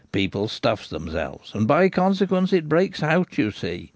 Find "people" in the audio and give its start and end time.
0.11-0.47